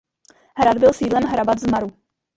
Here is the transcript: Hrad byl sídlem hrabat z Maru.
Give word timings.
Hrad 0.57 0.77
byl 0.77 0.93
sídlem 0.93 1.23
hrabat 1.23 1.59
z 1.59 1.67
Maru. 1.71 1.87